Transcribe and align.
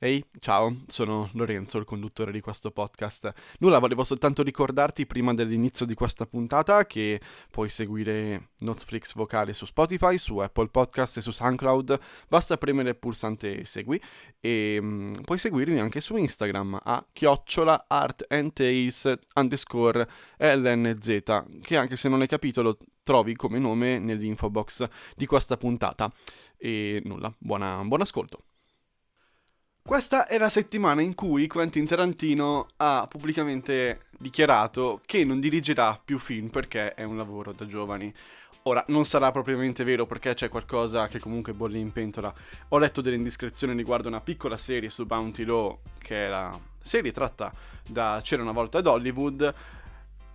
Ehi, 0.00 0.24
ciao, 0.38 0.76
sono 0.86 1.28
Lorenzo, 1.32 1.76
il 1.76 1.84
conduttore 1.84 2.30
di 2.30 2.40
questo 2.40 2.70
podcast. 2.70 3.32
Nulla, 3.58 3.80
volevo 3.80 4.04
soltanto 4.04 4.44
ricordarti 4.44 5.06
prima 5.06 5.34
dell'inizio 5.34 5.84
di 5.84 5.94
questa 5.94 6.24
puntata 6.24 6.86
che 6.86 7.20
puoi 7.50 7.68
seguire 7.68 8.50
Netflix 8.58 9.16
vocale 9.16 9.52
su 9.52 9.64
Spotify, 9.66 10.16
su 10.16 10.38
Apple 10.38 10.68
Podcast 10.68 11.16
e 11.16 11.20
su 11.20 11.32
SoundCloud. 11.32 11.98
Basta 12.28 12.56
premere 12.58 12.90
il 12.90 12.96
pulsante 12.96 13.64
segui 13.64 14.00
e 14.38 14.78
um, 14.80 15.20
puoi 15.24 15.38
seguirmi 15.38 15.80
anche 15.80 16.00
su 16.00 16.16
Instagram 16.16 16.78
a 16.80 17.04
chiocciola 17.12 17.86
art 17.88 18.24
and 18.28 18.52
tales 18.52 19.12
underscore 19.34 20.08
lnz 20.36 21.22
che 21.60 21.76
anche 21.76 21.96
se 21.96 22.08
non 22.08 22.20
hai 22.20 22.28
capito 22.28 22.62
lo 22.62 22.78
trovi 23.02 23.34
come 23.34 23.58
nome 23.58 23.98
nell'info 23.98 24.48
box 24.48 24.88
di 25.16 25.26
questa 25.26 25.56
puntata. 25.56 26.08
E 26.56 27.02
nulla, 27.04 27.34
buona, 27.36 27.82
buon 27.82 28.02
ascolto. 28.02 28.44
Questa 29.88 30.26
è 30.26 30.36
la 30.36 30.50
settimana 30.50 31.00
in 31.00 31.14
cui 31.14 31.46
Quentin 31.46 31.86
Tarantino 31.86 32.66
ha 32.76 33.06
pubblicamente 33.08 34.08
dichiarato 34.18 35.00
che 35.06 35.24
non 35.24 35.40
dirigerà 35.40 35.98
più 36.04 36.18
film 36.18 36.50
perché 36.50 36.92
è 36.92 37.04
un 37.04 37.16
lavoro 37.16 37.52
da 37.52 37.66
giovani. 37.66 38.12
Ora, 38.64 38.84
non 38.88 39.06
sarà 39.06 39.30
propriamente 39.30 39.84
vero 39.84 40.04
perché 40.04 40.34
c'è 40.34 40.50
qualcosa 40.50 41.06
che 41.08 41.18
comunque 41.18 41.54
bolle 41.54 41.78
in 41.78 41.90
pentola. 41.90 42.32
Ho 42.68 42.76
letto 42.76 43.00
delle 43.00 43.16
indiscrezioni 43.16 43.74
riguardo 43.74 44.08
una 44.08 44.20
piccola 44.20 44.58
serie 44.58 44.90
su 44.90 45.06
Bounty 45.06 45.44
Law, 45.44 45.78
che 45.96 46.26
è 46.26 46.28
la 46.28 46.54
serie 46.78 47.10
tratta 47.10 47.50
da 47.88 48.20
C'era 48.22 48.42
una 48.42 48.52
volta 48.52 48.78
ad 48.78 48.86
Hollywood, 48.86 49.54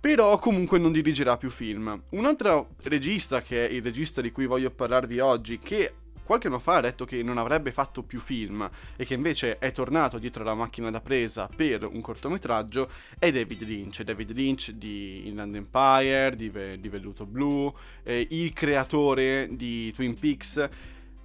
però 0.00 0.38
comunque 0.38 0.78
non 0.78 0.92
dirigerà 0.92 1.36
più 1.36 1.50
film. 1.50 2.04
Un 2.12 2.24
altro 2.24 2.70
regista, 2.84 3.42
che 3.42 3.68
è 3.68 3.70
il 3.70 3.82
regista 3.82 4.22
di 4.22 4.32
cui 4.32 4.46
voglio 4.46 4.70
parlarvi 4.70 5.20
oggi, 5.20 5.58
che 5.58 5.96
qualche 6.24 6.46
anno 6.46 6.58
fa 6.58 6.76
ha 6.76 6.80
detto 6.80 7.04
che 7.04 7.22
non 7.22 7.38
avrebbe 7.38 7.72
fatto 7.72 8.02
più 8.02 8.20
film 8.20 8.68
e 8.96 9.04
che 9.04 9.14
invece 9.14 9.58
è 9.58 9.72
tornato 9.72 10.18
dietro 10.18 10.44
la 10.44 10.54
macchina 10.54 10.90
da 10.90 11.00
presa 11.00 11.48
per 11.54 11.84
un 11.84 12.00
cortometraggio 12.00 12.90
è 13.18 13.30
David 13.32 13.62
Lynch. 13.62 14.02
David 14.02 14.30
Lynch 14.32 14.70
di 14.70 15.28
Inland 15.28 15.54
Empire, 15.54 16.34
di, 16.36 16.48
Ve- 16.48 16.80
di 16.80 16.88
Velluto 16.88 17.26
Blu, 17.26 17.74
eh, 18.02 18.26
il 18.30 18.52
creatore 18.52 19.48
di 19.52 19.92
Twin 19.92 20.18
Peaks. 20.18 20.68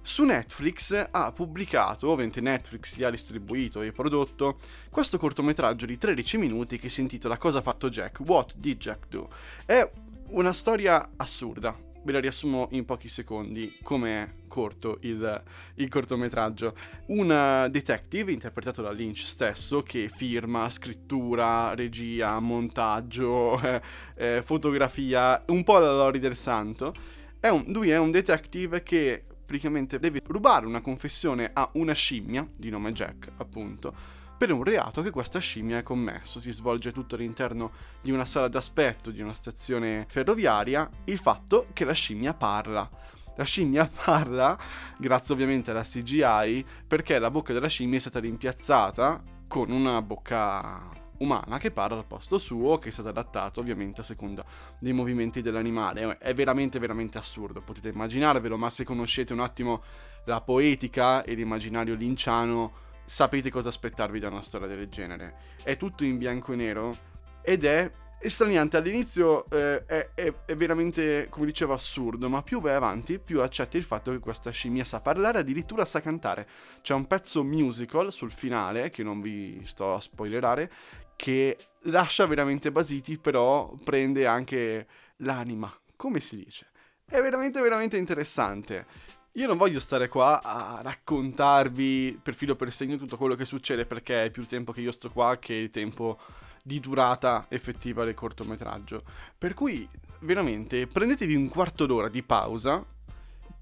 Su 0.00 0.24
Netflix 0.24 1.08
ha 1.10 1.32
pubblicato, 1.32 2.08
ovviamente 2.08 2.40
Netflix 2.40 2.96
gli 2.96 3.02
ha 3.02 3.10
distribuito 3.10 3.82
e 3.82 3.92
prodotto, 3.92 4.58
questo 4.90 5.18
cortometraggio 5.18 5.84
di 5.84 5.98
13 5.98 6.38
minuti 6.38 6.78
che 6.78 6.88
si 6.88 7.02
intitola 7.02 7.36
Cosa 7.36 7.58
ha 7.58 7.62
fatto 7.62 7.90
Jack? 7.90 8.20
What 8.20 8.54
did 8.56 8.78
Jack 8.78 9.08
do? 9.08 9.28
È 9.66 9.90
una 10.28 10.52
storia 10.52 11.10
assurda, 11.16 11.76
ve 12.02 12.12
la 12.12 12.20
riassumo 12.20 12.68
in 12.72 12.84
pochi 12.84 13.08
secondi 13.08 13.78
come 13.82 14.22
è 14.22 14.28
corto 14.48 14.98
il, 15.02 15.42
il, 15.74 15.88
cortometraggio. 15.88 16.74
Una 17.06 17.68
detective 17.68 18.32
interpretato 18.32 18.82
da 18.82 18.90
Lynch 18.90 19.18
stesso 19.18 19.82
che 19.82 20.10
firma 20.14 20.68
scrittura, 20.70 21.74
regia, 21.74 22.38
montaggio, 22.40 23.60
eh, 23.62 23.80
eh, 24.16 24.42
fotografia, 24.44 25.42
un 25.48 25.62
po' 25.62 25.78
da 25.78 25.92
Lori 25.92 26.18
del 26.18 26.36
Santo. 26.36 26.94
È 27.38 27.48
un, 27.48 27.64
lui 27.68 27.90
è 27.90 27.98
un 27.98 28.10
detective 28.10 28.82
che 28.82 29.22
praticamente 29.44 29.98
deve 29.98 30.20
rubare 30.26 30.66
una 30.66 30.80
confessione 30.80 31.50
a 31.52 31.70
una 31.74 31.92
scimmia 31.92 32.46
di 32.56 32.68
nome 32.68 32.92
Jack, 32.92 33.30
appunto 33.36 34.17
per 34.38 34.52
un 34.52 34.62
reato 34.62 35.02
che 35.02 35.10
questa 35.10 35.40
scimmia 35.40 35.78
ha 35.78 35.82
commesso. 35.82 36.38
Si 36.38 36.52
svolge 36.52 36.92
tutto 36.92 37.16
all'interno 37.16 37.72
di 38.00 38.12
una 38.12 38.24
sala 38.24 38.46
d'aspetto 38.46 39.10
di 39.10 39.20
una 39.20 39.34
stazione 39.34 40.06
ferroviaria. 40.08 40.88
Il 41.04 41.18
fatto 41.18 41.66
che 41.72 41.84
la 41.84 41.92
scimmia 41.92 42.34
parla. 42.34 42.88
La 43.36 43.44
scimmia 43.44 43.90
parla, 43.92 44.56
grazie 44.96 45.34
ovviamente 45.34 45.72
alla 45.72 45.82
CGI, 45.82 46.64
perché 46.86 47.18
la 47.18 47.30
bocca 47.30 47.52
della 47.52 47.66
scimmia 47.66 47.98
è 47.98 48.00
stata 48.00 48.20
rimpiazzata 48.20 49.22
con 49.48 49.70
una 49.70 50.00
bocca 50.02 50.96
umana 51.18 51.58
che 51.58 51.72
parla 51.72 51.98
al 51.98 52.04
posto 52.04 52.38
suo, 52.38 52.78
che 52.78 52.90
è 52.90 52.92
stato 52.92 53.08
adattato 53.08 53.58
ovviamente 53.58 54.02
a 54.02 54.04
seconda 54.04 54.44
dei 54.78 54.92
movimenti 54.92 55.42
dell'animale. 55.42 56.18
È 56.18 56.32
veramente, 56.32 56.78
veramente 56.78 57.18
assurdo, 57.18 57.60
potete 57.60 57.88
immaginarvelo, 57.88 58.56
ma 58.56 58.70
se 58.70 58.84
conoscete 58.84 59.32
un 59.32 59.40
attimo 59.40 59.82
la 60.26 60.40
poetica 60.40 61.24
e 61.24 61.34
l'immaginario 61.34 61.94
linciano, 61.94 62.86
sapete 63.08 63.50
cosa 63.50 63.70
aspettarvi 63.70 64.18
da 64.18 64.28
una 64.28 64.42
storia 64.42 64.68
del 64.68 64.88
genere. 64.88 65.36
È 65.62 65.76
tutto 65.76 66.04
in 66.04 66.18
bianco 66.18 66.52
e 66.52 66.56
nero 66.56 66.96
ed 67.42 67.64
è 67.64 67.90
estraniante. 68.20 68.76
All'inizio 68.76 69.46
eh, 69.50 69.84
è, 69.86 70.10
è, 70.14 70.32
è, 70.44 70.56
veramente, 70.56 71.28
come 71.30 71.46
dicevo, 71.46 71.72
assurdo, 71.72 72.28
ma 72.28 72.42
più 72.42 72.60
vai 72.60 72.74
avanti, 72.74 73.18
più 73.18 73.40
accetti 73.40 73.78
il 73.78 73.84
fatto 73.84 74.10
che 74.10 74.18
questa 74.18 74.50
scimmia 74.50 74.84
sa 74.84 75.00
parlare, 75.00 75.38
addirittura 75.38 75.86
sa 75.86 76.00
cantare. 76.00 76.46
C'è 76.82 76.92
un 76.92 77.06
pezzo 77.06 77.42
musical 77.42 78.12
sul 78.12 78.30
finale, 78.30 78.90
che 78.90 79.02
non 79.02 79.22
vi 79.22 79.62
sto 79.64 79.94
a 79.94 80.00
spoilerare, 80.00 80.70
che 81.16 81.56
lascia 81.84 82.26
veramente 82.26 82.70
basiti, 82.70 83.16
però 83.16 83.74
prende 83.82 84.26
anche 84.26 84.86
l'anima, 85.16 85.72
come 85.96 86.20
si 86.20 86.36
dice. 86.36 86.66
È 87.06 87.20
veramente, 87.22 87.60
veramente 87.62 87.96
interessante. 87.96 89.16
Io 89.38 89.46
non 89.46 89.56
voglio 89.56 89.78
stare 89.78 90.08
qua 90.08 90.42
a 90.42 90.80
raccontarvi 90.82 92.18
per 92.20 92.34
filo 92.34 92.56
per 92.56 92.72
segno 92.72 92.96
tutto 92.96 93.16
quello 93.16 93.36
che 93.36 93.44
succede 93.44 93.86
perché 93.86 94.24
è 94.24 94.30
più 94.30 94.44
tempo 94.48 94.72
che 94.72 94.80
io 94.80 94.90
sto 94.90 95.12
qua 95.12 95.36
che 95.38 95.54
il 95.54 95.70
tempo 95.70 96.18
di 96.64 96.80
durata 96.80 97.46
effettiva 97.48 98.04
del 98.04 98.14
cortometraggio. 98.14 99.04
Per 99.38 99.54
cui, 99.54 99.88
veramente, 100.22 100.88
prendetevi 100.88 101.36
un 101.36 101.48
quarto 101.48 101.86
d'ora 101.86 102.08
di 102.08 102.24
pausa. 102.24 102.84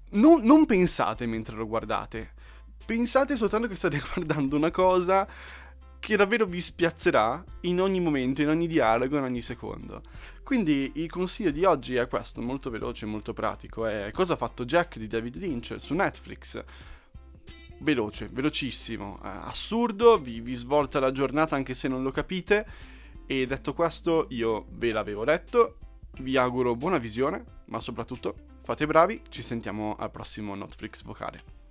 Non, 0.09 0.41
non 0.41 0.65
pensate 0.65 1.27
mentre 1.27 1.55
lo 1.55 1.67
guardate. 1.67 2.31
Pensate 2.83 3.37
soltanto 3.37 3.67
che 3.67 3.75
state 3.75 4.01
guardando 4.15 4.55
una 4.55 4.71
cosa 4.71 5.27
che 5.99 6.15
davvero 6.15 6.47
vi 6.47 6.59
spiazzerà 6.59 7.43
in 7.61 7.81
ogni 7.81 7.99
momento, 7.99 8.41
in 8.41 8.49
ogni 8.49 8.65
dialogo, 8.65 9.17
in 9.17 9.23
ogni 9.23 9.43
secondo. 9.43 10.01
Quindi 10.47 10.93
il 10.95 11.09
consiglio 11.09 11.51
di 11.51 11.65
oggi 11.65 11.95
è 11.95 12.07
questo, 12.07 12.39
molto 12.39 12.69
veloce 12.69 13.03
e 13.03 13.09
molto 13.09 13.33
pratico, 13.33 13.85
è 13.85 14.11
Cosa 14.13 14.35
ha 14.35 14.37
fatto 14.37 14.63
Jack 14.63 14.97
di 14.97 15.05
David 15.05 15.35
Lynch 15.35 15.75
su 15.77 15.93
Netflix. 15.93 16.63
Veloce, 17.79 18.29
velocissimo, 18.31 19.19
eh, 19.21 19.27
assurdo, 19.27 20.17
vi, 20.17 20.39
vi 20.39 20.53
svolta 20.53 21.01
la 21.01 21.11
giornata 21.11 21.57
anche 21.57 21.73
se 21.73 21.89
non 21.89 22.01
lo 22.01 22.11
capite. 22.11 22.65
E 23.25 23.45
detto 23.45 23.73
questo, 23.73 24.27
io 24.29 24.67
ve 24.69 24.93
l'avevo 24.93 25.25
detto, 25.25 25.79
vi 26.19 26.37
auguro 26.37 26.75
buona 26.75 26.97
visione, 26.97 27.43
ma 27.65 27.81
soprattutto 27.81 28.33
fate 28.63 28.85
bravi, 28.85 29.23
ci 29.27 29.41
sentiamo 29.41 29.97
al 29.99 30.11
prossimo 30.11 30.55
Netflix 30.55 31.03
vocale. 31.03 31.66